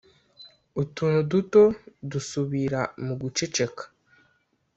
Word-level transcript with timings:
utuntu 0.81 1.19
duto 1.31 1.63
dusubira 2.11 2.81
mu 3.05 3.13
guceceka, 3.21 3.83